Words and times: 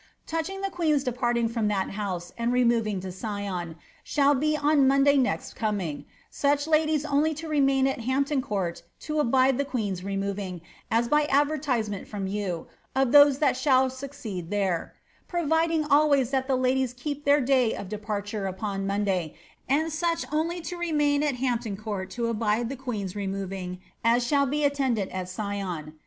Touching 0.25 0.61
the 0.61 0.71
queen's 0.71 1.03
departing 1.03 1.47
from 1.47 1.67
that 1.67 1.89
1 1.95 2.51
removing 2.51 2.99
to 3.01 3.11
Sion, 3.11 3.75
shall 4.03 4.33
be 4.33 4.57
on 4.57 4.87
Monday 4.87 5.15
next 5.15 5.53
coming, 5.53 6.05
such 6.31 6.65
ladies 6.65 7.05
only 7.05 7.35
I 7.39 7.83
at 7.87 7.99
Hampton 8.01 8.41
Court 8.41 8.81
to 9.01 9.19
abide 9.19 9.59
the 9.59 9.63
queen's 9.63 10.03
removing, 10.03 10.61
as 10.89 11.07
by 11.07 11.25
advertise 11.25 11.87
en 11.87 12.07
]rou, 12.11 12.65
of 12.95 13.11
those 13.11 13.37
that 13.37 13.55
shall 13.55 13.91
succeed 13.91 14.49
there; 14.49 14.95
providing 15.27 15.85
always 15.85 16.31
that 16.31 16.47
the 16.47 16.57
ep 17.05 17.23
their 17.23 17.39
day 17.39 17.75
of 17.75 17.87
departure 17.87 18.47
upon 18.47 18.87
Monday, 18.87 19.35
and 19.69 19.93
such 19.93 20.25
only 20.31 20.61
to 20.61 20.77
remain 20.77 21.21
at 21.21 21.35
Court 21.77 22.09
to 22.09 22.25
abide 22.25 22.69
the 22.69 22.75
queen's 22.75 23.15
removing 23.15 23.79
as 24.03 24.25
shall 24.25 24.47
be 24.47 24.63
attendant 24.63 25.11
at 25.11 25.29
Sion. 25.29 25.93